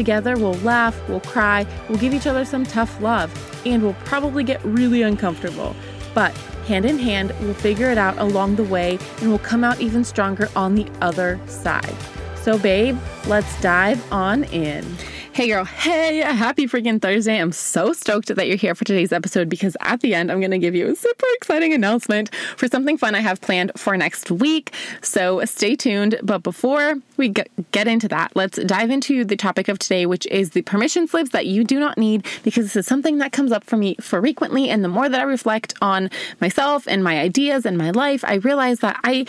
Together, 0.00 0.34
we'll 0.38 0.54
laugh, 0.60 0.98
we'll 1.10 1.20
cry, 1.20 1.66
we'll 1.86 1.98
give 1.98 2.14
each 2.14 2.26
other 2.26 2.42
some 2.46 2.64
tough 2.64 3.02
love, 3.02 3.30
and 3.66 3.82
we'll 3.82 3.92
probably 4.06 4.42
get 4.42 4.64
really 4.64 5.02
uncomfortable. 5.02 5.76
But 6.14 6.34
hand 6.66 6.86
in 6.86 6.98
hand, 6.98 7.34
we'll 7.42 7.52
figure 7.52 7.90
it 7.90 7.98
out 7.98 8.16
along 8.16 8.56
the 8.56 8.64
way 8.64 8.98
and 9.18 9.28
we'll 9.28 9.40
come 9.40 9.62
out 9.62 9.78
even 9.78 10.02
stronger 10.02 10.48
on 10.56 10.74
the 10.74 10.90
other 11.02 11.38
side. 11.46 11.94
So, 12.42 12.58
babe, 12.58 12.98
let's 13.26 13.60
dive 13.60 14.02
on 14.10 14.44
in. 14.44 14.86
Hey, 15.32 15.48
girl. 15.48 15.64
Hey, 15.64 16.16
happy 16.18 16.66
freaking 16.66 17.00
Thursday. 17.00 17.38
I'm 17.38 17.52
so 17.52 17.92
stoked 17.92 18.34
that 18.34 18.48
you're 18.48 18.56
here 18.56 18.74
for 18.74 18.84
today's 18.84 19.12
episode 19.12 19.48
because 19.48 19.76
at 19.80 20.00
the 20.00 20.14
end, 20.14 20.32
I'm 20.32 20.40
going 20.40 20.50
to 20.50 20.58
give 20.58 20.74
you 20.74 20.88
a 20.88 20.96
super 20.96 21.26
exciting 21.34 21.72
announcement 21.72 22.34
for 22.56 22.66
something 22.66 22.98
fun 22.98 23.14
I 23.14 23.20
have 23.20 23.40
planned 23.40 23.72
for 23.76 23.96
next 23.96 24.30
week. 24.30 24.74
So 25.02 25.44
stay 25.44 25.76
tuned. 25.76 26.18
But 26.22 26.42
before 26.42 26.96
we 27.16 27.28
get 27.28 27.88
into 27.88 28.08
that, 28.08 28.32
let's 28.34 28.58
dive 28.64 28.90
into 28.90 29.24
the 29.24 29.36
topic 29.36 29.68
of 29.68 29.78
today, 29.78 30.04
which 30.04 30.26
is 30.26 30.50
the 30.50 30.62
permission 30.62 31.06
slips 31.06 31.30
that 31.30 31.46
you 31.46 31.62
do 31.62 31.78
not 31.78 31.96
need 31.96 32.26
because 32.42 32.64
this 32.64 32.76
is 32.76 32.86
something 32.86 33.18
that 33.18 33.32
comes 33.32 33.52
up 33.52 33.64
for 33.64 33.76
me 33.76 33.96
frequently. 34.00 34.68
And 34.68 34.82
the 34.82 34.88
more 34.88 35.08
that 35.08 35.20
I 35.20 35.24
reflect 35.24 35.74
on 35.80 36.10
myself 36.40 36.88
and 36.88 37.04
my 37.04 37.20
ideas 37.20 37.64
and 37.64 37.78
my 37.78 37.90
life, 37.90 38.24
I 38.24 38.34
realize 38.34 38.80
that 38.80 38.98
I 39.04 39.26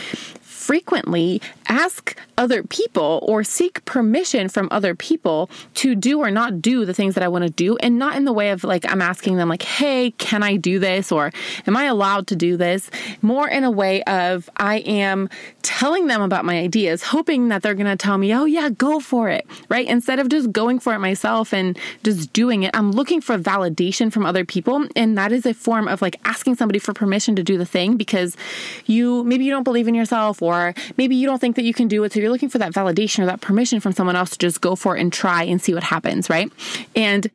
frequently 0.61 1.41
ask 1.67 2.15
other 2.37 2.61
people 2.61 3.19
or 3.23 3.43
seek 3.43 3.83
permission 3.85 4.47
from 4.47 4.67
other 4.69 4.93
people 4.93 5.49
to 5.73 5.95
do 5.95 6.19
or 6.19 6.29
not 6.29 6.61
do 6.61 6.85
the 6.85 6.93
things 6.93 7.15
that 7.15 7.23
I 7.23 7.27
want 7.27 7.45
to 7.45 7.49
do 7.49 7.77
and 7.77 7.97
not 7.97 8.15
in 8.15 8.25
the 8.25 8.33
way 8.33 8.51
of 8.51 8.63
like 8.63 8.85
I'm 8.89 9.01
asking 9.01 9.37
them 9.37 9.49
like 9.49 9.63
hey 9.63 10.11
can 10.11 10.43
I 10.43 10.57
do 10.57 10.77
this? 10.77 11.11
or 11.11 11.31
am 11.65 11.75
I 11.75 11.85
allowed 11.85 12.27
to 12.27 12.35
do 12.35 12.57
this? 12.57 12.91
More 13.23 13.47
in 13.47 13.63
a 13.63 13.71
way 13.71 14.03
of 14.03 14.49
I 14.55 14.77
am 14.79 15.29
telling 15.63 16.07
them 16.07 16.21
about 16.21 16.45
my 16.45 16.59
ideas 16.59 17.01
hoping 17.01 17.47
that 17.47 17.63
they're 17.63 17.73
going 17.73 17.87
to 17.87 17.95
tell 17.95 18.19
me 18.19 18.33
oh 18.33 18.45
yeah 18.45 18.69
go 18.69 18.99
for 18.99 19.29
it 19.29 19.47
right? 19.69 19.87
Instead 19.87 20.19
of 20.19 20.29
just 20.29 20.51
going 20.51 20.79
for 20.79 20.93
it 20.93 20.99
myself 20.99 21.53
and 21.53 21.77
just 22.03 22.31
doing 22.33 22.63
it 22.63 22.71
I'm 22.75 22.91
looking 22.91 23.19
for 23.19 23.37
validation 23.39 24.13
from 24.13 24.27
other 24.27 24.45
people 24.45 24.87
and 24.95 25.17
that 25.17 25.31
is 25.31 25.47
a 25.47 25.55
form 25.55 25.87
of 25.87 26.03
like 26.03 26.17
asking 26.25 26.55
somebody 26.55 26.77
for 26.77 26.93
permission 26.93 27.35
to 27.35 27.43
do 27.43 27.57
the 27.57 27.65
thing 27.65 27.97
because 27.97 28.37
you 28.85 29.23
maybe 29.23 29.45
you 29.45 29.51
don't 29.51 29.63
believe 29.63 29.87
in 29.87 29.95
yourself 29.95 30.41
or 30.41 30.50
or 30.51 30.73
maybe 30.97 31.15
you 31.15 31.27
don't 31.27 31.39
think 31.39 31.55
that 31.55 31.63
you 31.63 31.73
can 31.73 31.87
do 31.87 32.03
it. 32.03 32.13
So 32.13 32.19
you're 32.19 32.29
looking 32.29 32.49
for 32.49 32.57
that 32.59 32.73
validation 32.73 33.19
or 33.19 33.25
that 33.27 33.41
permission 33.41 33.79
from 33.79 33.93
someone 33.93 34.15
else 34.15 34.31
to 34.31 34.37
just 34.37 34.61
go 34.61 34.75
for 34.75 34.97
it 34.97 35.01
and 35.01 35.11
try 35.11 35.43
and 35.43 35.61
see 35.61 35.73
what 35.73 35.83
happens, 35.83 36.29
right? 36.29 36.51
And 36.95 37.29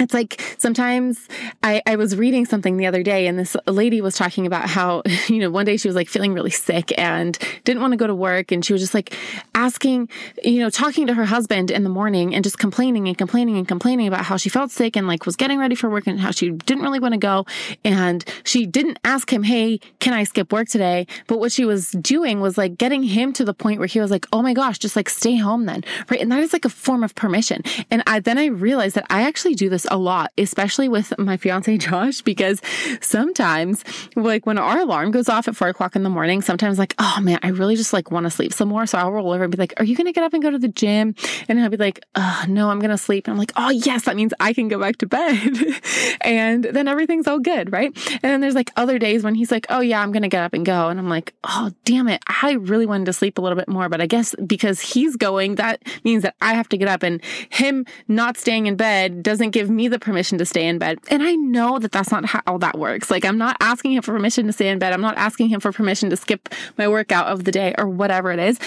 it's 0.00 0.14
like 0.14 0.56
sometimes 0.58 1.28
I, 1.62 1.82
I 1.86 1.96
was 1.96 2.16
reading 2.16 2.46
something 2.46 2.78
the 2.78 2.86
other 2.86 3.02
day 3.02 3.26
and 3.26 3.38
this 3.38 3.54
lady 3.66 4.00
was 4.00 4.16
talking 4.16 4.46
about 4.46 4.68
how, 4.68 5.02
you 5.28 5.38
know, 5.38 5.50
one 5.50 5.66
day 5.66 5.76
she 5.76 5.88
was 5.88 5.94
like 5.94 6.08
feeling 6.08 6.32
really 6.32 6.50
sick 6.50 6.92
and 6.98 7.38
didn't 7.64 7.82
want 7.82 7.92
to 7.92 7.96
go 7.96 8.06
to 8.06 8.14
work. 8.14 8.50
And 8.50 8.64
she 8.64 8.72
was 8.72 8.80
just 8.80 8.94
like 8.94 9.14
asking, 9.54 10.08
you 10.42 10.60
know, 10.60 10.70
talking 10.70 11.06
to 11.06 11.14
her 11.14 11.26
husband 11.26 11.70
in 11.70 11.84
the 11.84 11.90
morning 11.90 12.34
and 12.34 12.42
just 12.42 12.58
complaining 12.58 13.08
and 13.08 13.18
complaining 13.18 13.58
and 13.58 13.68
complaining 13.68 14.08
about 14.08 14.24
how 14.24 14.36
she 14.36 14.48
felt 14.48 14.70
sick 14.70 14.96
and 14.96 15.06
like 15.06 15.26
was 15.26 15.36
getting 15.36 15.58
ready 15.58 15.74
for 15.74 15.90
work 15.90 16.06
and 16.06 16.18
how 16.18 16.30
she 16.30 16.50
didn't 16.50 16.82
really 16.82 17.00
want 17.00 17.12
to 17.12 17.20
go. 17.20 17.44
And 17.84 18.24
she 18.44 18.66
didn't 18.66 18.98
ask 19.04 19.30
him, 19.30 19.42
Hey, 19.42 19.80
can 19.98 20.14
I 20.14 20.24
skip 20.24 20.52
work 20.52 20.68
today? 20.68 21.06
But 21.26 21.38
what 21.38 21.52
she 21.52 21.64
was 21.64 21.90
doing 21.90 22.40
was 22.40 22.56
like 22.56 22.78
getting 22.78 23.02
him 23.02 23.32
to 23.34 23.44
the 23.44 23.54
point 23.54 23.78
where 23.78 23.88
he 23.88 24.00
was 24.00 24.10
like, 24.10 24.26
Oh 24.32 24.40
my 24.40 24.54
gosh, 24.54 24.78
just 24.78 24.96
like 24.96 25.10
stay 25.10 25.36
home 25.36 25.66
then. 25.66 25.84
Right. 26.08 26.20
And 26.20 26.32
that 26.32 26.40
is 26.40 26.52
like 26.54 26.64
a 26.64 26.70
form 26.70 27.04
of 27.04 27.14
permission. 27.14 27.62
And 27.90 28.02
I, 28.06 28.20
then 28.20 28.38
I 28.38 28.46
realized 28.46 28.96
that 28.96 29.06
I 29.10 29.22
actually 29.22 29.54
do 29.54 29.68
this 29.68 29.86
a 29.90 29.96
lot, 29.96 30.32
especially 30.38 30.88
with 30.88 31.12
my 31.18 31.36
fiance 31.36 31.76
Josh, 31.78 32.22
because 32.22 32.60
sometimes, 33.00 33.84
like 34.16 34.46
when 34.46 34.58
our 34.58 34.80
alarm 34.80 35.10
goes 35.10 35.28
off 35.28 35.48
at 35.48 35.56
four 35.56 35.68
o'clock 35.68 35.96
in 35.96 36.02
the 36.02 36.10
morning, 36.10 36.42
sometimes 36.42 36.78
like, 36.78 36.94
oh 36.98 37.18
man, 37.20 37.38
I 37.42 37.48
really 37.48 37.76
just 37.76 37.92
like 37.92 38.10
want 38.10 38.24
to 38.24 38.30
sleep 38.30 38.52
some 38.52 38.68
more. 38.68 38.86
So 38.86 38.98
I'll 38.98 39.12
roll 39.12 39.32
over 39.32 39.44
and 39.44 39.50
be 39.50 39.58
like, 39.58 39.74
are 39.78 39.84
you 39.84 39.96
going 39.96 40.06
to 40.06 40.12
get 40.12 40.24
up 40.24 40.32
and 40.32 40.42
go 40.42 40.50
to 40.50 40.58
the 40.58 40.68
gym? 40.68 41.14
And 41.48 41.58
he'll 41.58 41.68
be 41.68 41.76
like, 41.76 42.00
oh, 42.14 42.44
no, 42.48 42.70
I'm 42.70 42.78
going 42.78 42.90
to 42.90 42.98
sleep. 42.98 43.26
And 43.26 43.32
I'm 43.32 43.38
like, 43.38 43.52
oh, 43.56 43.70
yes, 43.70 44.04
that 44.04 44.16
means 44.16 44.32
I 44.40 44.52
can 44.52 44.68
go 44.68 44.78
back 44.78 44.96
to 44.98 45.06
bed. 45.06 45.56
and 46.20 46.64
then 46.64 46.88
everything's 46.88 47.26
all 47.26 47.38
good, 47.38 47.72
right? 47.72 47.92
And 48.12 48.22
then 48.22 48.40
there's 48.40 48.54
like 48.54 48.70
other 48.76 48.98
days 48.98 49.22
when 49.22 49.34
he's 49.34 49.50
like, 49.50 49.66
oh, 49.68 49.80
yeah, 49.80 50.00
I'm 50.00 50.12
going 50.12 50.22
to 50.22 50.28
get 50.28 50.42
up 50.42 50.54
and 50.54 50.64
go. 50.64 50.88
And 50.88 50.98
I'm 50.98 51.08
like, 51.08 51.34
oh, 51.44 51.70
damn 51.84 52.08
it. 52.08 52.22
I 52.42 52.52
really 52.52 52.86
wanted 52.86 53.06
to 53.06 53.12
sleep 53.12 53.38
a 53.38 53.40
little 53.40 53.56
bit 53.56 53.68
more. 53.68 53.88
But 53.88 54.00
I 54.00 54.06
guess 54.06 54.34
because 54.46 54.80
he's 54.80 55.16
going, 55.16 55.56
that 55.56 55.82
means 56.04 56.22
that 56.22 56.34
I 56.40 56.54
have 56.54 56.68
to 56.70 56.76
get 56.76 56.88
up 56.88 57.02
and 57.02 57.22
him 57.50 57.86
not 58.08 58.36
staying 58.36 58.66
in 58.66 58.76
bed 58.76 59.22
doesn't 59.22 59.50
give 59.50 59.70
me 59.70 59.79
me 59.80 59.88
the 59.88 59.98
permission 59.98 60.36
to 60.38 60.44
stay 60.44 60.66
in 60.66 60.78
bed. 60.78 60.98
And 61.08 61.22
I 61.22 61.34
know 61.34 61.78
that 61.78 61.90
that's 61.90 62.10
not 62.10 62.26
how 62.26 62.58
that 62.58 62.78
works. 62.78 63.10
Like, 63.10 63.24
I'm 63.24 63.38
not 63.38 63.56
asking 63.60 63.92
him 63.92 64.02
for 64.02 64.12
permission 64.12 64.46
to 64.46 64.52
stay 64.52 64.68
in 64.68 64.78
bed. 64.78 64.92
I'm 64.92 65.00
not 65.00 65.16
asking 65.16 65.48
him 65.48 65.58
for 65.58 65.72
permission 65.72 66.10
to 66.10 66.16
skip 66.16 66.50
my 66.76 66.86
workout 66.86 67.26
of 67.28 67.44
the 67.44 67.52
day 67.52 67.74
or 67.78 67.88
whatever 67.88 68.30
it 68.30 68.38
is. 68.38 68.58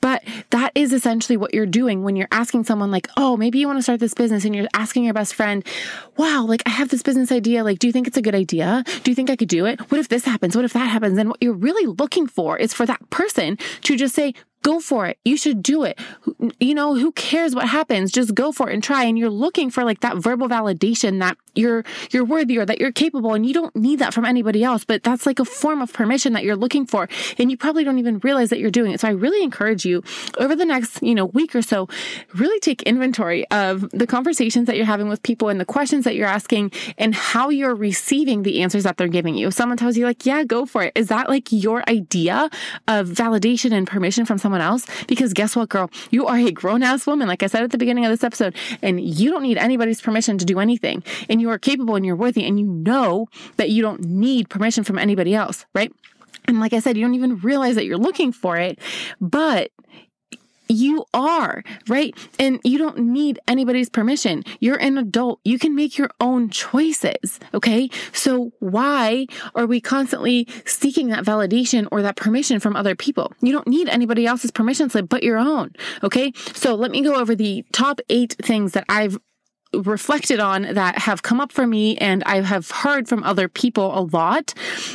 But 0.00 0.22
that 0.50 0.70
is 0.74 0.92
essentially 0.92 1.36
what 1.36 1.52
you're 1.52 1.66
doing 1.66 2.04
when 2.04 2.14
you're 2.14 2.28
asking 2.30 2.64
someone, 2.64 2.90
like, 2.90 3.08
oh, 3.16 3.36
maybe 3.36 3.58
you 3.58 3.66
want 3.66 3.78
to 3.78 3.82
start 3.82 4.00
this 4.00 4.14
business 4.14 4.44
and 4.44 4.54
you're 4.54 4.68
asking 4.74 5.04
your 5.04 5.14
best 5.14 5.34
friend, 5.34 5.64
wow, 6.16 6.44
like, 6.46 6.62
I 6.66 6.70
have 6.70 6.88
this 6.88 7.02
business 7.02 7.32
idea. 7.32 7.64
Like, 7.64 7.80
do 7.80 7.88
you 7.88 7.92
think 7.92 8.06
it's 8.06 8.16
a 8.16 8.22
good 8.22 8.34
idea? 8.34 8.84
Do 9.02 9.10
you 9.10 9.14
think 9.14 9.28
I 9.28 9.36
could 9.36 9.48
do 9.48 9.66
it? 9.66 9.80
What 9.90 9.98
if 9.98 10.08
this 10.08 10.24
happens? 10.24 10.54
What 10.54 10.64
if 10.64 10.72
that 10.74 10.88
happens? 10.88 11.18
And 11.18 11.30
what 11.30 11.42
you're 11.42 11.52
really 11.52 11.86
looking 11.86 12.28
for 12.28 12.56
is 12.56 12.72
for 12.72 12.86
that 12.86 13.10
person 13.10 13.58
to 13.82 13.96
just 13.96 14.14
say, 14.14 14.34
Go 14.62 14.78
for 14.78 15.06
it. 15.06 15.18
You 15.24 15.36
should 15.38 15.62
do 15.62 15.84
it. 15.84 15.98
You 16.58 16.74
know, 16.74 16.94
who 16.94 17.12
cares 17.12 17.54
what 17.54 17.66
happens? 17.68 18.12
Just 18.12 18.34
go 18.34 18.52
for 18.52 18.68
it 18.68 18.74
and 18.74 18.82
try. 18.82 19.04
And 19.04 19.18
you're 19.18 19.30
looking 19.30 19.70
for 19.70 19.84
like 19.84 20.00
that 20.00 20.18
verbal 20.18 20.48
validation 20.48 21.18
that 21.20 21.38
you're 21.54 21.84
you're 22.10 22.24
worthy 22.24 22.58
or 22.58 22.66
that 22.66 22.80
you're 22.80 22.92
capable 22.92 23.34
and 23.34 23.44
you 23.44 23.54
don't 23.54 23.74
need 23.74 23.98
that 23.98 24.14
from 24.14 24.24
anybody 24.24 24.62
else, 24.62 24.84
but 24.84 25.02
that's 25.02 25.26
like 25.26 25.38
a 25.38 25.44
form 25.44 25.80
of 25.80 25.92
permission 25.92 26.34
that 26.34 26.44
you're 26.44 26.56
looking 26.56 26.86
for 26.86 27.08
and 27.38 27.50
you 27.50 27.56
probably 27.56 27.84
don't 27.84 27.98
even 27.98 28.18
realize 28.18 28.50
that 28.50 28.58
you're 28.58 28.70
doing 28.70 28.92
it. 28.92 29.00
So 29.00 29.08
I 29.08 29.12
really 29.12 29.42
encourage 29.42 29.84
you 29.84 30.02
over 30.38 30.54
the 30.54 30.64
next, 30.64 31.02
you 31.02 31.14
know, 31.14 31.26
week 31.26 31.54
or 31.54 31.62
so, 31.62 31.88
really 32.34 32.60
take 32.60 32.82
inventory 32.82 33.48
of 33.50 33.88
the 33.90 34.06
conversations 34.06 34.66
that 34.66 34.76
you're 34.76 34.86
having 34.86 35.08
with 35.08 35.22
people 35.22 35.48
and 35.48 35.58
the 35.58 35.64
questions 35.64 36.04
that 36.04 36.14
you're 36.14 36.26
asking 36.28 36.70
and 36.98 37.14
how 37.14 37.48
you're 37.48 37.74
receiving 37.74 38.42
the 38.42 38.62
answers 38.62 38.84
that 38.84 38.96
they're 38.96 39.08
giving 39.08 39.34
you. 39.34 39.48
If 39.48 39.54
someone 39.54 39.78
tells 39.78 39.96
you 39.96 40.04
like, 40.04 40.26
"Yeah, 40.26 40.44
go 40.44 40.66
for 40.66 40.82
it. 40.82 40.92
Is 40.94 41.08
that 41.08 41.28
like 41.28 41.48
your 41.50 41.82
idea 41.88 42.50
of 42.86 43.08
validation 43.08 43.72
and 43.72 43.86
permission 43.86 44.24
from 44.24 44.38
someone 44.38 44.49
someone 44.50 44.60
else 44.60 44.84
because 45.06 45.32
guess 45.32 45.54
what, 45.54 45.68
girl? 45.68 45.90
You 46.10 46.26
are 46.26 46.36
a 46.36 46.50
grown 46.50 46.82
ass 46.82 47.06
woman, 47.06 47.28
like 47.28 47.44
I 47.44 47.46
said 47.46 47.62
at 47.62 47.70
the 47.70 47.78
beginning 47.78 48.04
of 48.04 48.10
this 48.10 48.24
episode, 48.24 48.56
and 48.82 49.00
you 49.00 49.30
don't 49.30 49.44
need 49.44 49.58
anybody's 49.58 50.00
permission 50.00 50.38
to 50.38 50.44
do 50.44 50.58
anything. 50.58 51.04
And 51.28 51.40
you 51.40 51.50
are 51.50 51.58
capable 51.58 51.94
and 51.94 52.04
you're 52.04 52.16
worthy, 52.16 52.44
and 52.44 52.58
you 52.58 52.66
know 52.66 53.28
that 53.56 53.70
you 53.70 53.80
don't 53.80 54.00
need 54.00 54.48
permission 54.48 54.82
from 54.82 54.98
anybody 54.98 55.34
else, 55.34 55.66
right? 55.72 55.92
And 56.46 56.58
like 56.58 56.72
I 56.72 56.80
said, 56.80 56.96
you 56.96 57.04
don't 57.04 57.14
even 57.14 57.38
realize 57.38 57.76
that 57.76 57.84
you're 57.84 57.98
looking 57.98 58.32
for 58.32 58.56
it, 58.56 58.80
but 59.20 59.70
you 60.70 61.04
are, 61.12 61.62
right? 61.88 62.16
And 62.38 62.60
you 62.64 62.78
don't 62.78 62.98
need 62.98 63.38
anybody's 63.48 63.88
permission. 63.88 64.44
You're 64.60 64.80
an 64.80 64.98
adult. 64.98 65.40
You 65.44 65.58
can 65.58 65.74
make 65.74 65.98
your 65.98 66.10
own 66.20 66.50
choices. 66.50 67.40
Okay. 67.52 67.90
So 68.12 68.52
why 68.60 69.26
are 69.54 69.66
we 69.66 69.80
constantly 69.80 70.46
seeking 70.64 71.08
that 71.08 71.24
validation 71.24 71.88
or 71.90 72.02
that 72.02 72.16
permission 72.16 72.60
from 72.60 72.76
other 72.76 72.94
people? 72.94 73.32
You 73.40 73.52
don't 73.52 73.66
need 73.66 73.88
anybody 73.88 74.26
else's 74.26 74.50
permission 74.50 74.90
slip 74.90 75.08
but 75.08 75.22
your 75.22 75.38
own. 75.38 75.72
Okay. 76.02 76.32
So 76.54 76.74
let 76.74 76.90
me 76.90 77.02
go 77.02 77.14
over 77.14 77.34
the 77.34 77.64
top 77.72 78.00
eight 78.08 78.36
things 78.40 78.72
that 78.72 78.84
I've 78.88 79.18
reflected 79.72 80.40
on 80.40 80.62
that 80.74 80.98
have 80.98 81.22
come 81.22 81.40
up 81.40 81.52
for 81.52 81.66
me 81.66 81.96
and 81.98 82.24
I 82.24 82.40
have 82.40 82.70
heard 82.70 83.08
from 83.08 83.22
other 83.22 83.48
people 83.48 83.96
a 83.98 84.02
lot 84.02 84.54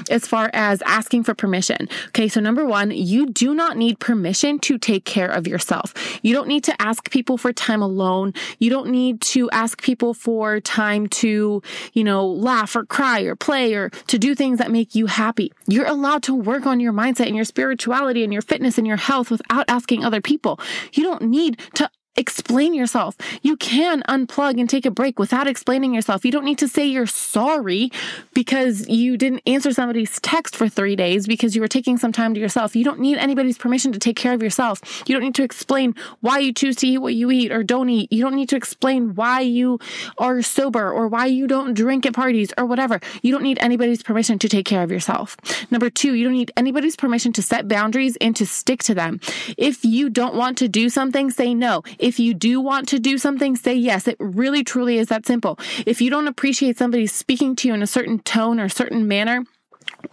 as 0.10 0.27
far 0.27 0.50
as 0.54 0.81
asking 0.83 1.24
for 1.24 1.33
permission. 1.33 1.88
Okay, 2.10 2.27
so 2.27 2.42
number 2.42 2.66
one, 2.66 2.92
you 2.92 3.27
do 3.27 3.54
not 3.54 3.77
need 3.77 4.00
permission 4.00 4.60
to 4.60 4.77
take 4.77 5.06
care 5.06 5.30
of 5.30 5.48
yourself. 5.48 5.94
You 6.22 6.33
don't 6.33 6.48
need 6.48 6.63
to 6.66 6.81
ask 6.81 7.10
people 7.10 7.38
for 7.38 7.54
time 7.54 7.81
alone. 7.81 8.33
You 8.60 8.69
don't 8.69 8.89
need 8.89 9.22
to 9.22 9.50
ask 9.51 9.81
people 9.81 10.13
for 10.13 10.60
time 10.60 11.07
to, 11.07 11.62
you 11.94 12.04
know, 12.04 12.27
laugh 12.27 12.75
or 12.75 12.86
cry 12.86 13.22
or 13.22 13.36
play 13.36 13.74
or 13.74 13.89
to 14.07 14.18
do 14.18 14.36
things 14.36 14.60
that 14.60 14.72
make 14.72 14.95
you 14.95 15.06
happy. 15.06 15.51
You're 15.68 15.88
allowed 15.88 16.24
to 16.24 16.36
work 16.36 16.66
on 16.66 16.80
your 16.80 16.94
mindset 16.94 17.27
and 17.27 17.36
your 17.36 17.45
spirituality 17.45 18.24
and 18.24 18.33
your 18.33 18.42
fitness 18.42 18.77
and 18.77 18.86
your 18.86 18.98
health 18.98 19.31
without 19.31 19.66
asking 19.68 20.04
other 20.04 20.22
people. 20.22 20.60
You 20.94 21.04
don't 21.04 21.24
need 21.24 21.60
to 21.75 21.89
explain 22.15 22.73
yourself. 22.73 23.15
You 23.41 23.57
can 23.57 24.01
unplug 24.03 24.59
and 24.59 24.69
take 24.69 24.85
a 24.85 24.91
break 24.91 25.19
without 25.19 25.47
explaining 25.47 25.94
yourself. 25.94 26.25
You 26.25 26.31
don't 26.31 26.45
need 26.45 26.59
to 26.59 26.67
say 26.67 26.85
you're 26.85 27.07
sorry 27.07 27.91
because 28.33 28.88
you 28.88 29.17
didn't 29.17 29.41
answer 29.45 29.73
somebody's 29.73 30.19
text 30.21 30.56
for 30.56 30.69
three 30.69 30.95
days 30.95 31.27
because 31.27 31.56
you 31.56 31.62
were 31.62 31.67
taking 31.67 31.97
some 31.97 32.12
time 32.12 32.33
to 32.33 32.39
yourself. 32.39 32.75
You 32.75 32.83
don't 32.83 33.00
need 33.00 33.17
anybody's 33.17 33.57
permission 33.57 33.91
to 33.91 34.00
take 34.00 34.15
care 34.15 34.33
of 34.33 34.41
yourself. 34.41 35.03
You 35.07 35.15
don't 35.15 35.23
need 35.23 35.35
to 35.35 35.44
explain 35.44 35.95
why 36.21 36.39
you 36.39 36.53
choose 36.53 36.75
to 36.77 36.88
eat 36.88 37.00
what 37.00 37.15
you 37.15 37.31
eat 37.31 37.51
or 37.51 37.63
don't 37.63 37.89
eat. 37.89 38.12
You 38.12 38.23
don't 38.23 38.35
need 38.35 38.50
to 38.50 38.56
explain 38.56 39.15
why 39.15 39.41
you 39.41 39.79
are 40.17 40.41
sober 40.41 40.91
or 40.91 41.07
why 41.07 41.25
you 41.25 41.47
don't 41.47 41.73
drink 41.73 42.06
at 42.06 42.13
parties 42.13 42.53
or 42.57 42.65
whatever. 42.65 43.00
You 43.21 43.31
don't 43.31 43.44
need 43.44 43.57
anybody's 43.62 44.03
permission 44.03 44.39
to 44.39 44.50
take 44.50 44.65
care 44.65 44.83
of 44.83 44.91
yourself. 44.91 45.38
Number 45.71 45.89
two, 45.89 46.13
you 46.13 46.23
don't 46.23 46.33
need 46.33 46.51
anybody's 46.56 46.95
permission 46.95 47.33
to 47.33 47.41
set 47.41 47.67
boundaries 47.67 48.17
and 48.21 48.35
to 48.35 48.45
stick 48.45 48.83
to 48.83 48.94
them. 48.94 49.19
If 49.57 49.83
you 49.83 50.09
don't 50.09 50.35
want 50.35 50.57
to 50.59 50.67
do 50.67 50.89
something, 50.89 51.29
say 51.29 51.53
no. 51.53 51.83
If 52.05 52.19
you 52.19 52.35
do 52.35 52.61
want 52.61 52.87
to 52.89 52.99
do 52.99 53.17
something, 53.17 53.55
say 53.55 53.73
yes. 53.73 54.07
It 54.07 54.15
really 54.19 54.63
truly 54.63 54.99
is 54.99 55.07
that 55.07 55.25
simple. 55.25 55.57
If 55.87 56.01
you 56.01 56.11
don't 56.11 56.27
appreciate 56.27 56.77
somebody 56.77 57.07
speaking 57.07 57.55
to 57.55 57.67
you 57.67 57.73
in 57.73 57.81
a 57.81 57.87
certain 57.87 58.19
tone 58.19 58.59
or 58.59 58.69
certain 58.69 59.07
manner, 59.07 59.43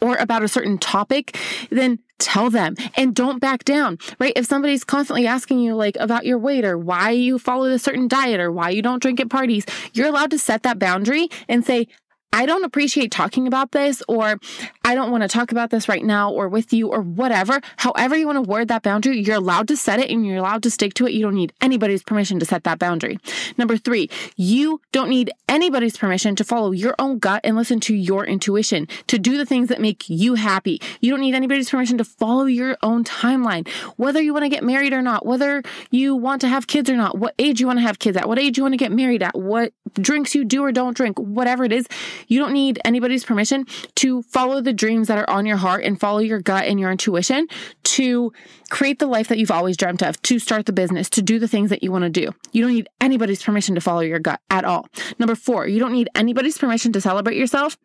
or 0.01 0.17
about 0.17 0.43
a 0.43 0.49
certain 0.49 0.79
topic, 0.79 1.37
then 1.71 1.99
tell 2.19 2.51
them 2.51 2.77
and 2.97 3.15
don't 3.15 3.41
back 3.41 3.65
down, 3.65 3.99
right? 4.19 4.33
If 4.37 4.47
somebody's 4.47 4.85
constantly 4.85 5.27
asking 5.27 5.59
you 5.59 5.75
like 5.75 5.97
about 5.99 6.25
your 6.25 6.39
weight 6.39 6.65
or 6.65 6.79
why 6.79 7.11
you 7.11 7.39
follow 7.39 7.67
a 7.67 7.79
certain 7.79 8.09
diet 8.09 8.41
or 8.41 8.51
why 8.51 8.71
you 8.71 8.81
don't 8.81 9.03
drink 9.03 9.21
at 9.21 9.29
parties, 9.29 9.67
you're 9.93 10.07
allowed 10.07 10.31
to 10.31 10.39
set 10.39 10.63
that 10.63 10.79
boundary 10.79 11.29
and 11.49 11.65
say, 11.65 11.89
I 12.33 12.47
don't 12.47 12.65
appreciate 12.65 13.11
talking 13.11 13.47
about 13.47 13.73
this, 13.73 14.03
or 14.09 14.39
I 14.85 14.95
don't 14.95 15.11
want 15.11 15.23
to 15.23 15.29
talk 15.29 15.53
about 15.53 15.71
this 15.71 15.89
right 15.89 16.05
now, 16.05 16.31
or 16.33 16.49
with 16.49 16.73
you, 16.73 16.89
or 16.89 17.01
whatever. 17.01 17.61
However, 17.77 18.17
you 18.17 18.27
want 18.27 18.37
to 18.37 18.43
word 18.43 18.69
that 18.69 18.83
boundary, 18.83 19.21
you're 19.21 19.37
allowed 19.37 19.69
to 19.69 19.77
set 19.77 20.01
it 20.01 20.11
and 20.11 20.27
you're 20.27 20.39
allowed 20.39 20.63
to 20.63 20.71
stick 20.71 20.95
to 20.95 21.07
it. 21.07 21.13
You 21.13 21.23
don't 21.23 21.35
need 21.35 21.53
anybody's 21.61 22.03
permission 22.03 22.39
to 22.41 22.47
set 22.47 22.65
that 22.65 22.79
boundary. 22.79 23.19
Number 23.59 23.77
three, 23.77 24.09
you 24.37 24.81
don't 24.93 25.09
need 25.09 25.31
anybody's 25.49 25.97
permission 25.97 26.35
to 26.37 26.45
follow 26.45 26.71
your 26.71 26.95
own 26.99 27.19
gut 27.19 27.43
and 27.45 27.57
listen 27.57 27.81
to 27.81 27.95
your 27.95 28.25
intuition, 28.25 28.89
to 29.09 29.19
do 29.19 29.37
the 29.37 29.47
things 29.47 29.69
that 29.69 29.81
make 29.81 30.09
you 30.09 30.35
happy. 30.35 30.81
You 31.01 31.11
don't 31.11 31.21
need 31.21 31.35
anybody's 31.35 31.71
permission 31.71 31.99
to 31.99 32.05
follow 32.05 32.47
your 32.47 32.77
own 32.83 33.05
timeline, 33.05 33.69
whether 33.97 34.21
you 34.21 34.33
want 34.33 34.45
to 34.45 34.49
get 34.49 34.65
married 34.65 34.93
or 34.93 35.03
not, 35.03 35.27
whether 35.27 35.63
you 35.91 36.17
want 36.17 36.41
to 36.41 36.49
have 36.49 36.67
kids 36.67 36.89
or 36.89 36.97
not, 36.97 37.19
what 37.19 37.35
age 37.39 37.61
you 37.61 37.67
want 37.67 37.79
to 37.79 37.83
have 37.83 37.99
kids 37.99 38.17
at, 38.17 38.27
what 38.27 38.39
age 38.39 38.57
you 38.57 38.65
want 38.65 38.73
to 38.73 38.79
get 38.79 38.93
married 38.93 39.23
at, 39.23 39.37
what 39.37 39.73
drinks 39.95 40.35
you 40.35 40.45
do 40.45 40.63
or 40.63 40.73
don't 40.73 40.97
drink, 40.97 41.19
whatever 41.19 41.65
it 41.65 41.73
is 41.73 41.87
you 42.29 42.39
don't 42.39 42.53
need 42.53 42.81
anybody's 42.85 43.25
permission 43.25 43.67
to 43.97 44.23
follow 44.23 44.61
the 44.61 44.73
dreams 44.73 45.09
that 45.09 45.19
are 45.19 45.29
on 45.29 45.47
your 45.47 45.57
heart 45.57 45.85
and 45.85 46.01
follow 46.01 46.19
your 46.19 46.41
gut 46.41 46.65
and 46.65 46.81
your 46.81 46.91
intuition 46.91 47.47
to 47.85 48.33
create 48.71 48.99
the 48.99 49.07
life 49.07 49.29
that 49.29 49.39
you've 49.39 49.51
always 49.51 49.77
dreamt 49.77 50.03
of, 50.03 50.21
to 50.23 50.39
start 50.39 50.67
the 50.67 50.73
business, 50.73 51.11
to 51.11 51.23
do 51.23 51.39
the 51.39 51.49
things 51.49 51.71
that 51.71 51.83
you 51.83 51.93
want 51.93 52.05
to 52.05 52.11
do. 52.11 52.31
You 52.53 52.63
don't 52.63 52.75
need 52.75 52.89
anybody's 53.01 53.43
permission 53.43 53.75
to 53.75 53.81
follow 53.81 54.01
your 54.01 54.19
gut 54.19 54.41
at 54.51 54.65
all. 54.65 54.89
Number 55.19 55.35
four, 55.35 55.67
you 55.67 55.79
don't 55.79 55.93
need 55.93 56.09
anybody's 56.15 56.57
permission 56.57 56.93
to 56.93 57.01
celebrate 57.01 57.37
yourself 57.37 57.77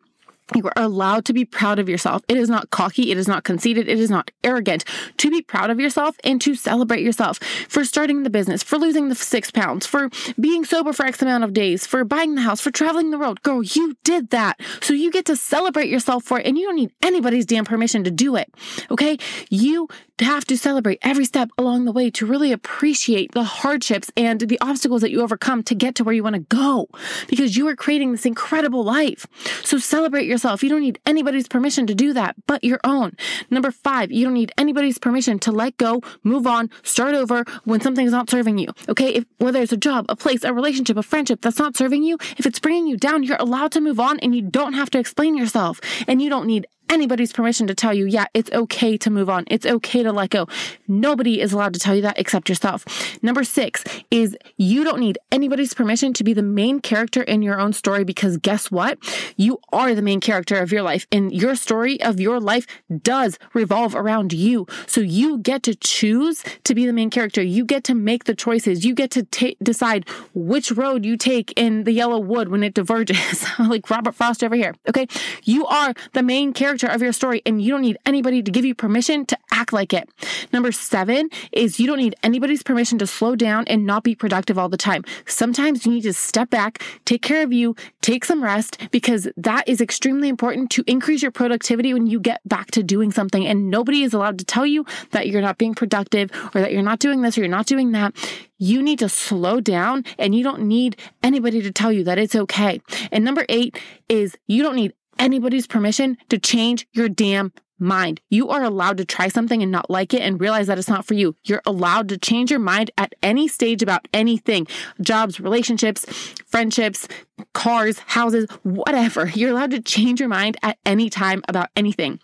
you 0.54 0.64
are 0.64 0.72
allowed 0.76 1.24
to 1.26 1.32
be 1.32 1.44
proud 1.44 1.78
of 1.78 1.88
yourself. 1.88 2.22
It 2.28 2.36
is 2.36 2.48
not 2.48 2.70
cocky. 2.70 3.10
It 3.10 3.18
is 3.18 3.28
not 3.28 3.44
conceited. 3.44 3.88
It 3.88 3.98
is 3.98 4.10
not 4.10 4.30
arrogant 4.42 4.84
to 5.18 5.30
be 5.30 5.42
proud 5.42 5.70
of 5.70 5.78
yourself 5.78 6.16
and 6.24 6.40
to 6.40 6.54
celebrate 6.54 7.02
yourself 7.02 7.38
for 7.68 7.84
starting 7.84 8.22
the 8.22 8.30
business, 8.30 8.62
for 8.62 8.78
losing 8.78 9.08
the 9.08 9.14
six 9.14 9.50
pounds, 9.50 9.86
for 9.86 10.08
being 10.40 10.64
sober 10.64 10.92
for 10.92 11.04
X 11.04 11.20
amount 11.20 11.44
of 11.44 11.52
days, 11.52 11.86
for 11.86 12.04
buying 12.04 12.34
the 12.34 12.40
house, 12.40 12.60
for 12.60 12.70
traveling 12.70 13.10
the 13.10 13.18
world. 13.18 13.42
Girl, 13.42 13.62
you 13.62 13.96
did 14.04 14.30
that. 14.30 14.60
So 14.80 14.94
you 14.94 15.10
get 15.10 15.26
to 15.26 15.36
celebrate 15.36 15.88
yourself 15.88 16.24
for 16.24 16.40
it 16.40 16.46
and 16.46 16.56
you 16.56 16.66
don't 16.66 16.76
need 16.76 16.92
anybody's 17.02 17.46
damn 17.46 17.64
permission 17.64 18.04
to 18.04 18.10
do 18.10 18.36
it. 18.36 18.52
Okay. 18.90 19.18
You 19.50 19.88
have 20.20 20.44
to 20.46 20.56
celebrate 20.56 20.98
every 21.02 21.24
step 21.24 21.50
along 21.58 21.84
the 21.84 21.92
way 21.92 22.10
to 22.10 22.26
really 22.26 22.52
appreciate 22.52 23.32
the 23.32 23.44
hardships 23.44 24.10
and 24.16 24.40
the 24.40 24.58
obstacles 24.60 25.02
that 25.02 25.10
you 25.10 25.22
overcome 25.22 25.62
to 25.64 25.74
get 25.74 25.94
to 25.96 26.04
where 26.04 26.14
you 26.14 26.22
want 26.22 26.34
to 26.34 26.40
go 26.40 26.88
because 27.28 27.56
you 27.56 27.66
are 27.68 27.76
creating 27.76 28.12
this 28.12 28.26
incredible 28.26 28.84
life. 28.84 29.26
So 29.62 29.78
celebrate 29.78 30.26
yourself. 30.26 30.62
You 30.62 30.68
don't 30.68 30.80
need 30.80 30.98
anybody's 31.06 31.48
permission 31.48 31.86
to 31.86 31.94
do 31.94 32.12
that 32.12 32.36
but 32.46 32.64
your 32.64 32.80
own. 32.84 33.16
Number 33.50 33.70
five, 33.70 34.10
you 34.10 34.24
don't 34.24 34.34
need 34.34 34.52
anybody's 34.58 34.98
permission 34.98 35.38
to 35.40 35.52
let 35.52 35.76
go, 35.76 36.02
move 36.22 36.46
on, 36.46 36.70
start 36.82 37.14
over 37.14 37.44
when 37.64 37.80
something's 37.80 38.12
not 38.12 38.30
serving 38.30 38.58
you. 38.58 38.68
Okay. 38.88 39.14
If, 39.14 39.24
whether 39.38 39.60
it's 39.62 39.72
a 39.72 39.76
job, 39.76 40.06
a 40.08 40.16
place, 40.16 40.44
a 40.44 40.52
relationship, 40.52 40.96
a 40.96 41.02
friendship 41.02 41.40
that's 41.40 41.58
not 41.58 41.76
serving 41.76 42.02
you, 42.02 42.18
if 42.36 42.46
it's 42.46 42.58
bringing 42.58 42.86
you 42.86 42.96
down, 42.96 43.22
you're 43.22 43.36
allowed 43.38 43.72
to 43.72 43.80
move 43.80 44.00
on 44.00 44.18
and 44.20 44.34
you 44.34 44.42
don't 44.42 44.74
have 44.74 44.90
to 44.90 44.98
explain 44.98 45.36
yourself 45.36 45.80
and 46.06 46.20
you 46.20 46.28
don't 46.28 46.46
need 46.46 46.66
anybody's 46.90 47.32
permission 47.32 47.66
to 47.66 47.74
tell 47.74 47.94
you, 47.94 48.06
yeah, 48.06 48.26
it's 48.34 48.50
okay 48.52 48.96
to 48.98 49.10
move 49.10 49.28
on. 49.28 49.44
It's 49.48 49.66
okay 49.66 50.02
to 50.02 50.12
let 50.12 50.30
go. 50.30 50.46
Nobody 50.86 51.40
is 51.40 51.52
allowed 51.52 51.74
to 51.74 51.80
tell 51.80 51.94
you 51.94 52.02
that 52.02 52.18
except 52.18 52.48
yourself. 52.48 52.84
Number 53.22 53.44
six 53.44 53.84
is 54.10 54.36
you 54.56 54.84
don't 54.84 55.00
need 55.00 55.18
anybody's 55.30 55.74
permission 55.74 56.12
to 56.14 56.24
be 56.24 56.32
the 56.32 56.42
main 56.42 56.80
character 56.80 57.22
in 57.22 57.42
your 57.42 57.60
own 57.60 57.72
story 57.72 58.04
because 58.04 58.36
guess 58.38 58.70
what? 58.70 58.98
You 59.36 59.60
are 59.72 59.94
the 59.94 60.02
main 60.02 60.20
character 60.20 60.56
of 60.56 60.72
your 60.72 60.82
life 60.82 61.06
and 61.12 61.32
your 61.32 61.56
story 61.56 62.00
of 62.02 62.20
your 62.20 62.40
life 62.40 62.66
does 63.02 63.38
revolve 63.54 63.94
around 63.94 64.32
you. 64.32 64.66
So 64.86 65.00
you 65.00 65.38
get 65.38 65.62
to 65.64 65.74
choose 65.74 66.42
to 66.64 66.74
be 66.74 66.86
the 66.86 66.92
main 66.92 67.10
character. 67.10 67.42
You 67.42 67.64
get 67.64 67.84
to 67.84 67.94
make 67.94 68.24
the 68.24 68.34
choices. 68.34 68.84
You 68.84 68.94
get 68.94 69.10
to 69.12 69.24
ta- 69.24 69.56
decide 69.62 70.08
which 70.34 70.70
road 70.72 71.04
you 71.04 71.16
take 71.16 71.52
in 71.56 71.84
the 71.84 71.92
yellow 71.92 72.18
wood 72.18 72.48
when 72.48 72.62
it 72.62 72.74
diverges, 72.74 73.44
like 73.58 73.88
Robert 73.90 74.14
Frost 74.14 74.42
over 74.42 74.54
here. 74.54 74.74
Okay. 74.88 75.06
You 75.44 75.66
are 75.66 75.92
the 76.12 76.22
main 76.22 76.52
character 76.52 76.77
of 76.86 77.02
your 77.02 77.12
story 77.12 77.42
and 77.44 77.60
you 77.60 77.72
don't 77.72 77.82
need 77.82 77.98
anybody 78.06 78.42
to 78.42 78.50
give 78.50 78.64
you 78.64 78.74
permission 78.74 79.26
to 79.26 79.38
act 79.50 79.72
like 79.72 79.92
it. 79.92 80.08
Number 80.52 80.72
seven 80.72 81.30
is 81.52 81.80
you 81.80 81.86
don't 81.86 81.98
need 81.98 82.14
anybody's 82.22 82.62
permission 82.62 82.98
to 82.98 83.06
slow 83.06 83.34
down 83.34 83.64
and 83.66 83.86
not 83.86 84.04
be 84.04 84.14
productive 84.14 84.58
all 84.58 84.68
the 84.68 84.76
time. 84.76 85.04
Sometimes 85.26 85.84
you 85.84 85.92
need 85.92 86.02
to 86.02 86.12
step 86.12 86.50
back, 86.50 86.82
take 87.04 87.22
care 87.22 87.42
of 87.42 87.52
you, 87.52 87.74
take 88.00 88.24
some 88.24 88.42
rest 88.42 88.78
because 88.90 89.28
that 89.36 89.68
is 89.68 89.80
extremely 89.80 90.28
important 90.28 90.70
to 90.70 90.84
increase 90.86 91.22
your 91.22 91.30
productivity 91.30 91.92
when 91.92 92.06
you 92.06 92.20
get 92.20 92.40
back 92.46 92.70
to 92.72 92.82
doing 92.82 93.10
something. 93.10 93.46
And 93.46 93.70
nobody 93.70 94.02
is 94.02 94.14
allowed 94.14 94.38
to 94.38 94.44
tell 94.44 94.66
you 94.66 94.86
that 95.10 95.28
you're 95.28 95.42
not 95.42 95.58
being 95.58 95.74
productive 95.74 96.30
or 96.54 96.60
that 96.60 96.72
you're 96.72 96.82
not 96.82 96.98
doing 96.98 97.22
this 97.22 97.36
or 97.36 97.40
you're 97.40 97.50
not 97.50 97.66
doing 97.66 97.92
that 97.92 98.14
you 98.58 98.82
need 98.82 98.98
to 98.98 99.08
slow 99.08 99.60
down 99.60 100.04
and 100.18 100.34
you 100.34 100.42
don't 100.42 100.62
need 100.62 100.96
anybody 101.22 101.62
to 101.62 101.70
tell 101.70 101.92
you 101.92 102.04
that 102.04 102.18
it's 102.18 102.34
okay. 102.34 102.80
And 103.12 103.24
number 103.24 103.46
eight 103.48 103.78
is 104.08 104.36
you 104.46 104.62
don't 104.62 104.76
need 104.76 104.92
anybody's 105.18 105.66
permission 105.66 106.16
to 106.28 106.38
change 106.38 106.86
your 106.92 107.08
damn 107.08 107.52
mind. 107.78 108.20
You 108.28 108.48
are 108.50 108.62
allowed 108.62 108.96
to 108.98 109.04
try 109.04 109.28
something 109.28 109.62
and 109.62 109.70
not 109.70 109.90
like 109.90 110.12
it 110.12 110.20
and 110.20 110.40
realize 110.40 110.66
that 110.66 110.78
it's 110.78 110.88
not 110.88 111.04
for 111.04 111.14
you. 111.14 111.36
You're 111.44 111.62
allowed 111.64 112.08
to 112.08 112.18
change 112.18 112.50
your 112.50 112.60
mind 112.60 112.90
at 112.98 113.14
any 113.22 113.48
stage 113.48 113.82
about 113.82 114.08
anything 114.12 114.66
jobs, 115.00 115.40
relationships, 115.40 116.04
friendships, 116.46 117.08
cars, 117.54 117.98
houses, 118.00 118.48
whatever. 118.62 119.28
You're 119.28 119.50
allowed 119.50 119.70
to 119.72 119.80
change 119.80 120.20
your 120.20 120.28
mind 120.28 120.56
at 120.62 120.78
any 120.84 121.08
time 121.08 121.42
about 121.48 121.68
anything. 121.76 122.20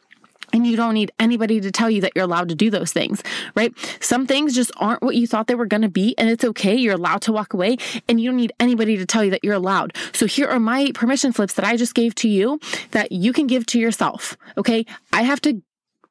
And 0.55 0.65
you 0.67 0.77
don't 0.77 0.95
need 0.95 1.11
anybody 1.19 1.61
to 1.61 1.73
tell 1.73 1.91
you 1.91 2.01
that 2.03 2.13
you're 2.15 2.25
allowed 2.25 2.49
to 2.49 2.55
do 2.55 2.71
those 2.71 2.93
things, 2.93 3.23
right? 3.57 3.75
Some 4.01 4.25
things 4.25 4.55
just 4.55 4.71
aren't 4.77 5.03
what 5.03 5.17
you 5.17 5.27
thought 5.27 5.49
they 5.49 5.57
were 5.57 5.67
going 5.67 5.83
to 5.83 5.89
be, 5.89 6.15
and 6.17 6.31
it's 6.31 6.45
okay. 6.45 6.77
You're 6.77 6.95
allowed 6.95 7.23
to 7.23 7.33
walk 7.33 7.53
away, 7.55 7.77
and 8.09 8.21
you 8.21 8.31
don't 8.31 8.37
need 8.37 8.53
anybody 8.61 8.97
to 8.97 9.05
tell 9.05 9.25
you 9.25 9.33
that 9.33 9.43
you're 9.43 9.55
allowed. 9.55 9.97
So 10.13 10.27
here 10.27 10.47
are 10.47 10.61
my 10.61 10.93
permission 10.95 11.33
slips 11.33 11.55
that 11.55 11.65
I 11.65 11.77
just 11.77 11.95
gave 11.95 12.15
to 12.17 12.29
you 12.29 12.61
that 12.93 13.11
you 13.11 13.33
can 13.33 13.49
give 13.49 13.67
to 13.67 13.81
yourself, 13.81 14.37
okay? 14.57 14.87
I 15.13 15.23
have 15.23 15.41
to 15.43 15.61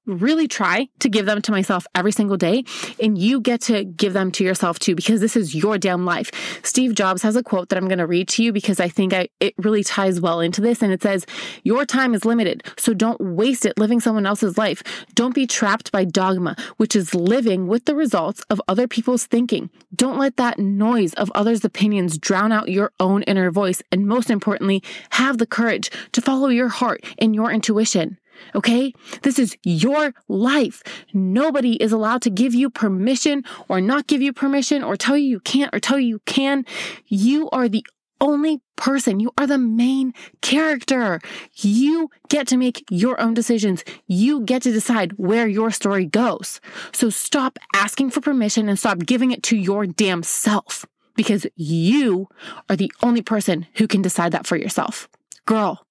really 0.05 0.47
try 0.47 0.87
to 0.99 1.09
give 1.09 1.25
them 1.25 1.41
to 1.41 1.51
myself 1.51 1.87
every 1.95 2.11
single 2.11 2.37
day. 2.37 2.63
And 3.01 3.17
you 3.17 3.41
get 3.41 3.61
to 3.61 3.83
give 3.83 4.13
them 4.13 4.31
to 4.33 4.43
yourself 4.43 4.79
too, 4.79 4.95
because 4.95 5.21
this 5.21 5.35
is 5.35 5.55
your 5.55 5.77
damn 5.77 6.05
life. 6.05 6.31
Steve 6.63 6.95
Jobs 6.95 7.21
has 7.21 7.35
a 7.35 7.43
quote 7.43 7.69
that 7.69 7.77
I'm 7.77 7.87
going 7.87 7.99
to 7.99 8.07
read 8.07 8.27
to 8.29 8.43
you 8.43 8.51
because 8.51 8.79
I 8.79 8.89
think 8.89 9.13
I, 9.13 9.29
it 9.39 9.53
really 9.57 9.83
ties 9.83 10.19
well 10.19 10.39
into 10.39 10.61
this. 10.61 10.81
And 10.81 10.91
it 10.91 11.01
says, 11.01 11.25
Your 11.63 11.85
time 11.85 12.13
is 12.13 12.25
limited, 12.25 12.63
so 12.77 12.93
don't 12.93 13.19
waste 13.19 13.65
it 13.65 13.77
living 13.77 13.99
someone 13.99 14.25
else's 14.25 14.57
life. 14.57 14.83
Don't 15.15 15.35
be 15.35 15.47
trapped 15.47 15.91
by 15.91 16.05
dogma, 16.05 16.55
which 16.77 16.95
is 16.95 17.15
living 17.15 17.67
with 17.67 17.85
the 17.85 17.95
results 17.95 18.41
of 18.49 18.61
other 18.67 18.87
people's 18.87 19.25
thinking. 19.25 19.69
Don't 19.95 20.19
let 20.19 20.37
that 20.37 20.59
noise 20.59 21.13
of 21.15 21.31
others' 21.35 21.65
opinions 21.65 22.17
drown 22.17 22.51
out 22.51 22.69
your 22.69 22.91
own 22.99 23.23
inner 23.23 23.51
voice. 23.51 23.81
And 23.91 24.07
most 24.07 24.29
importantly, 24.29 24.83
have 25.11 25.37
the 25.37 25.45
courage 25.45 25.89
to 26.11 26.21
follow 26.21 26.49
your 26.49 26.69
heart 26.69 27.03
and 27.17 27.35
your 27.35 27.51
intuition. 27.51 28.17
Okay? 28.55 28.93
This 29.21 29.39
is 29.39 29.57
your 29.63 30.13
life. 30.27 30.83
Nobody 31.13 31.75
is 31.81 31.91
allowed 31.91 32.21
to 32.23 32.29
give 32.29 32.53
you 32.53 32.69
permission 32.69 33.43
or 33.69 33.81
not 33.81 34.07
give 34.07 34.21
you 34.21 34.33
permission 34.33 34.83
or 34.83 34.95
tell 34.95 35.17
you 35.17 35.27
you 35.27 35.39
can't 35.39 35.73
or 35.73 35.79
tell 35.79 35.99
you 35.99 36.07
you 36.07 36.19
can. 36.25 36.65
You 37.07 37.49
are 37.51 37.67
the 37.67 37.85
only 38.21 38.61
person. 38.75 39.19
You 39.19 39.31
are 39.37 39.45
the 39.45 39.57
main 39.57 40.13
character. 40.41 41.19
You 41.55 42.09
get 42.29 42.47
to 42.47 42.57
make 42.57 42.83
your 42.89 43.19
own 43.19 43.33
decisions. 43.33 43.83
You 44.07 44.41
get 44.41 44.61
to 44.63 44.71
decide 44.71 45.13
where 45.13 45.47
your 45.47 45.71
story 45.71 46.05
goes. 46.05 46.61
So 46.93 47.09
stop 47.09 47.59
asking 47.75 48.11
for 48.11 48.21
permission 48.21 48.69
and 48.69 48.79
stop 48.79 48.99
giving 48.99 49.31
it 49.31 49.43
to 49.43 49.57
your 49.57 49.85
damn 49.85 50.23
self 50.23 50.85
because 51.15 51.45
you 51.55 52.29
are 52.69 52.75
the 52.75 52.91
only 53.03 53.21
person 53.21 53.67
who 53.75 53.87
can 53.87 54.01
decide 54.01 54.31
that 54.31 54.47
for 54.47 54.55
yourself. 54.55 55.07
Girl, 55.45 55.85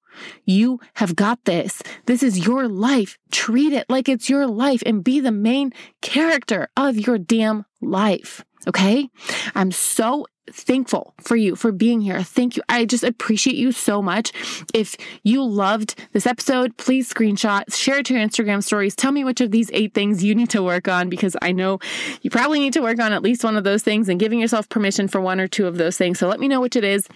You 0.44 0.80
have 0.94 1.16
got 1.16 1.44
this. 1.44 1.82
This 2.06 2.22
is 2.22 2.46
your 2.46 2.68
life. 2.68 3.18
Treat 3.30 3.72
it 3.72 3.88
like 3.88 4.08
it's 4.08 4.28
your 4.28 4.46
life 4.46 4.82
and 4.84 5.04
be 5.04 5.20
the 5.20 5.32
main 5.32 5.72
character 6.00 6.68
of 6.76 6.98
your 6.98 7.18
damn 7.18 7.64
life. 7.80 8.44
Okay. 8.66 9.08
I'm 9.54 9.72
so 9.72 10.26
thankful 10.50 11.14
for 11.20 11.36
you 11.36 11.56
for 11.56 11.72
being 11.72 12.00
here. 12.00 12.22
Thank 12.22 12.56
you. 12.56 12.62
I 12.68 12.84
just 12.84 13.04
appreciate 13.04 13.56
you 13.56 13.72
so 13.72 14.02
much. 14.02 14.32
If 14.74 14.96
you 15.22 15.42
loved 15.42 15.94
this 16.12 16.26
episode, 16.26 16.76
please 16.76 17.12
screenshot, 17.12 17.74
share 17.74 17.98
it 17.98 18.06
to 18.06 18.14
your 18.14 18.26
Instagram 18.26 18.62
stories. 18.62 18.96
Tell 18.96 19.12
me 19.12 19.24
which 19.24 19.40
of 19.40 19.50
these 19.50 19.70
eight 19.72 19.94
things 19.94 20.22
you 20.22 20.34
need 20.34 20.50
to 20.50 20.62
work 20.62 20.88
on 20.88 21.08
because 21.08 21.36
I 21.42 21.52
know 21.52 21.78
you 22.22 22.30
probably 22.30 22.58
need 22.58 22.72
to 22.74 22.82
work 22.82 23.00
on 23.00 23.12
at 23.12 23.22
least 23.22 23.44
one 23.44 23.56
of 23.56 23.64
those 23.64 23.82
things 23.82 24.08
and 24.08 24.18
giving 24.18 24.40
yourself 24.40 24.68
permission 24.68 25.08
for 25.08 25.20
one 25.20 25.40
or 25.40 25.48
two 25.48 25.66
of 25.66 25.78
those 25.78 25.96
things. 25.96 26.18
So 26.18 26.28
let 26.28 26.40
me 26.40 26.48
know 26.48 26.60
which 26.60 26.76
it 26.76 26.84
is. 26.84 27.08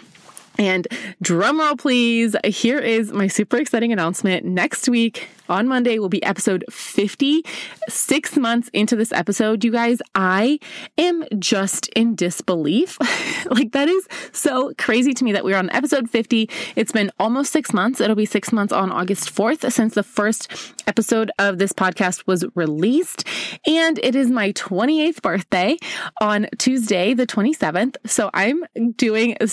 And 0.58 0.86
drumroll, 1.22 1.78
please. 1.78 2.34
Here 2.44 2.78
is 2.78 3.12
my 3.12 3.26
super 3.26 3.56
exciting 3.56 3.92
announcement. 3.92 4.44
Next 4.44 4.88
week, 4.88 5.28
on 5.48 5.68
Monday 5.68 5.98
will 5.98 6.08
be 6.08 6.22
episode 6.22 6.64
50. 6.70 7.44
Six 7.88 8.36
months 8.36 8.68
into 8.72 8.96
this 8.96 9.12
episode, 9.12 9.64
you 9.64 9.70
guys, 9.70 10.00
I 10.14 10.58
am 10.98 11.25
just 11.38 11.88
in 11.88 12.14
disbelief. 12.14 12.98
like, 13.50 13.72
that 13.72 13.88
is 13.88 14.08
so 14.32 14.72
crazy 14.78 15.12
to 15.14 15.25
me 15.25 15.32
that 15.32 15.44
we're 15.44 15.56
on 15.56 15.70
episode 15.70 16.10
50. 16.10 16.50
It's 16.75 16.92
been 16.92 17.10
almost 17.18 17.52
six 17.52 17.72
months. 17.72 18.00
It'll 18.00 18.16
be 18.16 18.26
six 18.26 18.52
months 18.52 18.72
on 18.72 18.90
August 18.90 19.34
4th 19.34 19.70
since 19.72 19.94
the 19.94 20.02
first 20.02 20.52
episode 20.86 21.30
of 21.38 21.58
this 21.58 21.72
podcast 21.72 22.26
was 22.26 22.44
released. 22.54 23.26
And 23.66 23.98
it 24.02 24.14
is 24.14 24.30
my 24.30 24.52
28th 24.52 25.22
birthday 25.22 25.76
on 26.20 26.48
Tuesday, 26.58 27.14
the 27.14 27.26
27th. 27.26 27.96
So 28.06 28.30
I'm 28.34 28.64
doing 28.96 29.36
a, 29.40 29.48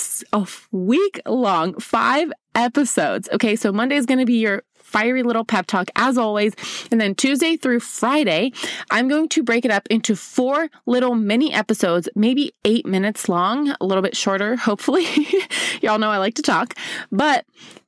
week 0.94 1.20
long, 1.26 1.74
five 1.80 2.32
episodes. 2.54 3.28
Okay, 3.32 3.56
so 3.56 3.72
Monday 3.72 3.96
is 3.96 4.06
going 4.06 4.20
to 4.20 4.28
be 4.28 4.38
your 4.38 4.62
fiery 4.76 5.24
little 5.24 5.44
pep 5.44 5.66
talk 5.66 5.90
as 5.96 6.20
always. 6.20 6.54
And 6.92 7.02
then 7.02 7.16
Tuesday 7.16 7.58
through 7.58 7.80
Friday, 7.80 8.52
I'm 8.92 9.08
going 9.08 9.28
to 9.30 9.42
break 9.42 9.66
it 9.66 9.72
up 9.72 9.88
into 9.90 10.16
four 10.16 10.70
little 10.86 11.16
mini 11.16 11.52
episodes, 11.52 12.08
maybe 12.16 12.54
eight 12.64 12.86
minutes 12.86 13.28
long, 13.28 13.74
a 13.82 13.86
little 13.86 14.04
bit 14.04 14.16
shorter, 14.16 14.56
hopefully. 14.56 15.08
Y'all 15.82 15.98
know 15.98 16.12
I 16.12 16.20
like 16.20 16.36
to 16.36 16.44
talk, 16.44 16.76
but 17.12 17.44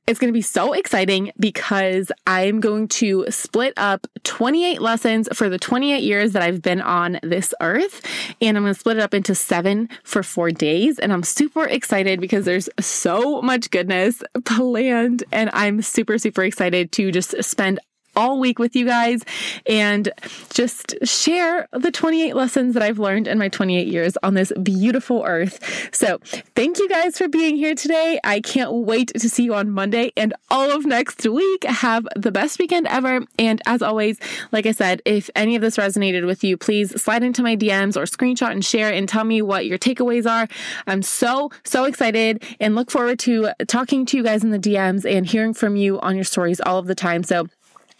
it's 0.06 0.20
going 0.20 0.32
to 0.32 0.36
be 0.36 0.42
so 0.42 0.72
exciting 0.72 1.32
because 1.38 2.12
I'm 2.28 2.60
going 2.60 2.86
to 2.88 3.26
split 3.28 3.72
up 3.76 4.06
28 4.22 4.80
lessons 4.80 5.28
for 5.32 5.48
the 5.48 5.58
28 5.58 6.02
years 6.02 6.32
that 6.32 6.42
I've 6.42 6.62
been 6.62 6.80
on 6.80 7.18
this 7.24 7.52
earth. 7.60 8.06
And 8.40 8.56
I'm 8.56 8.62
going 8.62 8.74
to 8.74 8.78
split 8.78 8.98
it 8.98 9.02
up 9.02 9.14
into 9.14 9.34
seven 9.34 9.88
for 10.04 10.22
four 10.22 10.52
days. 10.52 11.00
And 11.00 11.12
I'm 11.12 11.24
super 11.24 11.64
excited 11.64 12.20
because 12.20 12.44
there's 12.44 12.68
so 12.78 13.42
much 13.42 13.70
goodness 13.70 14.22
planned. 14.44 15.24
And 15.32 15.50
I'm 15.52 15.82
super, 15.82 16.18
super 16.18 16.44
excited 16.44 16.92
to 16.92 17.10
just 17.10 17.42
spend 17.42 17.80
all 18.16 18.40
week 18.40 18.58
with 18.58 18.74
you 18.74 18.86
guys 18.86 19.22
and 19.66 20.10
just 20.50 20.94
share 21.04 21.68
the 21.72 21.90
28 21.90 22.34
lessons 22.34 22.74
that 22.74 22.82
I've 22.82 22.98
learned 22.98 23.28
in 23.28 23.38
my 23.38 23.48
28 23.48 23.86
years 23.86 24.16
on 24.22 24.34
this 24.34 24.52
beautiful 24.62 25.22
earth. 25.24 25.90
So, 25.92 26.18
thank 26.54 26.78
you 26.78 26.88
guys 26.88 27.18
for 27.18 27.28
being 27.28 27.56
here 27.56 27.74
today. 27.74 28.18
I 28.24 28.40
can't 28.40 28.72
wait 28.72 29.12
to 29.14 29.28
see 29.28 29.44
you 29.44 29.54
on 29.54 29.70
Monday 29.70 30.12
and 30.16 30.34
all 30.50 30.70
of 30.70 30.86
next 30.86 31.26
week. 31.26 31.64
Have 31.64 32.06
the 32.16 32.32
best 32.32 32.58
weekend 32.58 32.86
ever. 32.88 33.20
And 33.38 33.60
as 33.66 33.82
always, 33.82 34.18
like 34.52 34.66
I 34.66 34.72
said, 34.72 35.02
if 35.04 35.28
any 35.36 35.56
of 35.56 35.62
this 35.62 35.76
resonated 35.76 36.26
with 36.26 36.42
you, 36.42 36.56
please 36.56 37.00
slide 37.00 37.22
into 37.22 37.42
my 37.42 37.56
DMs 37.56 37.96
or 37.96 38.04
screenshot 38.04 38.50
and 38.50 38.64
share 38.64 38.92
and 38.92 39.08
tell 39.08 39.24
me 39.24 39.42
what 39.42 39.66
your 39.66 39.78
takeaways 39.78 40.30
are. 40.30 40.48
I'm 40.86 41.02
so, 41.02 41.50
so 41.64 41.84
excited 41.84 42.42
and 42.60 42.74
look 42.74 42.90
forward 42.90 43.18
to 43.20 43.50
talking 43.66 44.06
to 44.06 44.16
you 44.16 44.22
guys 44.22 44.42
in 44.42 44.50
the 44.50 44.58
DMs 44.58 45.04
and 45.10 45.26
hearing 45.26 45.54
from 45.54 45.76
you 45.76 46.00
on 46.00 46.14
your 46.14 46.24
stories 46.24 46.60
all 46.60 46.78
of 46.78 46.86
the 46.86 46.94
time. 46.94 47.22
So, 47.22 47.48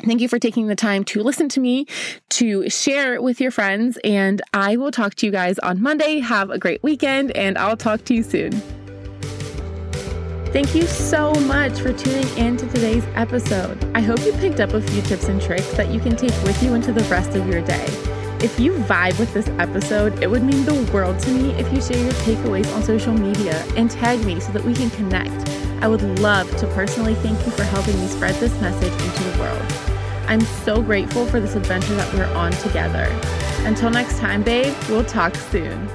Thank 0.01 0.21
you 0.21 0.29
for 0.29 0.39
taking 0.39 0.67
the 0.67 0.77
time 0.77 1.05
to 1.05 1.23
listen 1.23 1.49
to 1.51 1.61
me, 1.61 1.87
to 2.31 2.69
share 2.69 3.21
with 3.23 3.41
your 3.41 3.51
friends, 3.51 3.99
and 4.05 4.43
I 4.53 4.77
will 4.77 4.91
talk 4.91 5.15
to 5.17 5.27
you 5.27 5.33
guys 5.33 5.59
on 5.61 5.81
Monday. 5.81 6.19
Have 6.19 6.51
a 6.51 6.59
great 6.59 6.83
weekend, 6.83 7.31
and 7.33 7.57
I'll 7.57 7.79
talk 7.79 8.05
to 8.05 8.15
you 8.15 8.23
soon. 8.23 8.53
Thank 10.53 10.75
you 10.75 10.83
so 10.83 11.35
much 11.35 11.81
for 11.81 11.93
tuning 11.93 12.29
in 12.37 12.57
to 12.59 12.67
today's 12.69 13.05
episode. 13.15 13.83
I 13.95 14.01
hope 14.01 14.21
you 14.25 14.33
picked 14.35 14.61
up 14.61 14.75
a 14.75 14.81
few 14.81 15.03
tips 15.03 15.29
and 15.29 15.41
tricks 15.41 15.71
that 15.73 15.89
you 15.89 15.99
can 15.99 16.15
take 16.15 16.31
with 16.45 16.63
you 16.63 16.75
into 16.75 16.93
the 16.93 17.05
rest 17.05 17.35
of 17.35 17.49
your 17.49 17.63
day. 17.63 17.87
If 18.41 18.61
you 18.61 18.73
vibe 18.73 19.19
with 19.19 19.33
this 19.33 19.49
episode, 19.59 20.23
it 20.23 20.31
would 20.31 20.43
mean 20.43 20.65
the 20.67 20.91
world 20.93 21.19
to 21.21 21.31
me 21.31 21.53
if 21.53 21.73
you 21.73 21.81
share 21.81 22.03
your 22.03 22.13
takeaways 22.13 22.73
on 22.75 22.83
social 22.83 23.13
media 23.13 23.65
and 23.77 23.91
tag 23.91 24.25
me 24.25 24.41
so 24.41 24.53
that 24.53 24.63
we 24.63 24.75
can 24.75 24.91
connect. 24.91 25.49
I 25.83 25.89
would 25.89 26.03
love 26.21 26.55
to 26.59 26.67
personally 26.69 27.15
thank 27.17 27.45
you 27.45 27.53
for 27.53 27.65
helping 27.65 27.99
me 27.99 28.07
spread 28.07 28.35
this 28.37 28.59
message 28.61 28.93
into 28.93 29.25
the 29.25 29.39
world. 29.39 29.86
I'm 30.29 30.41
so 30.41 30.83
grateful 30.83 31.27
for 31.27 31.41
this 31.41 31.55
adventure 31.55 31.95
that 31.95 32.13
we're 32.15 32.33
on 32.35 32.53
together. 32.53 33.07
Until 33.61 33.91
next 33.91 34.19
time, 34.19 34.43
babe, 34.43 34.75
we'll 34.89 35.05
talk 35.05 35.35
soon. 35.35 35.89